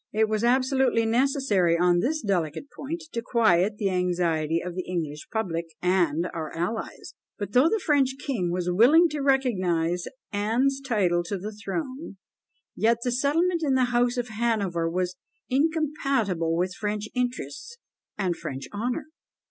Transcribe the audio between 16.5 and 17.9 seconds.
with French interests